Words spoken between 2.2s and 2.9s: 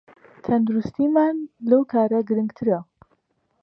گرنگترە